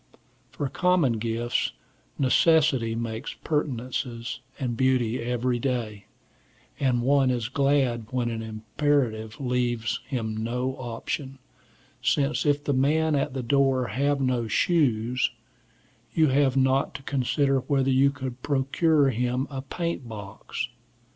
For 0.51 0.67
common 0.67 1.19
gifts, 1.19 1.73
necessity 2.17 2.95
makes 2.95 3.35
pertinences 3.43 4.39
and 4.59 4.75
beauty 4.75 5.19
every 5.21 5.59
day, 5.59 6.07
and 6.79 7.03
one 7.03 7.29
is 7.29 7.49
glad 7.49 8.07
when 8.09 8.31
an 8.31 8.41
imperative 8.41 9.39
leaves 9.39 9.99
him 10.07 10.35
no 10.35 10.75
option, 10.79 11.37
since 12.01 12.47
if 12.47 12.63
the 12.63 12.73
man 12.73 13.13
at 13.13 13.35
the 13.35 13.43
door 13.43 13.89
have 13.89 14.19
no 14.19 14.47
shoes, 14.47 15.29
you 16.15 16.29
have 16.29 16.57
not 16.57 16.95
to 16.95 17.03
consider 17.03 17.59
whether 17.59 17.91
you 17.91 18.09
could 18.09 18.41
procure 18.41 19.11
him 19.11 19.45
a 19.51 19.61
paint 19.61 20.09
box. 20.09 20.69